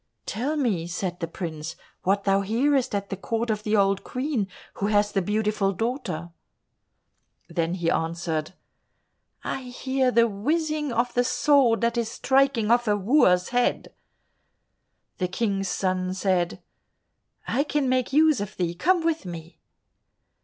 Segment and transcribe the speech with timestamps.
[0.25, 4.47] "Tell me," said the prince, "what thou hearest at the court of the old Queen
[4.77, 6.31] who has the beautiful daughter."
[7.47, 8.53] Then he answered,
[9.43, 13.93] "I hear the whizzing of the sword that is striking off a wooer's head."
[15.19, 16.63] The King's son said,
[17.47, 19.59] "I can make use of thee, come with me."